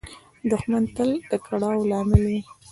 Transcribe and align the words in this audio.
دښمن 0.49 0.83
تل 0.95 1.09
د 1.29 1.31
کړاو 1.45 1.87
لامل 1.91 2.21
وي 2.27 2.39